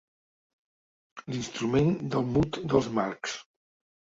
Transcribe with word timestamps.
L'instrument 1.33 1.93
del 2.15 2.27
mut 2.33 2.61
dels 2.73 2.91
Marx. 2.99 3.37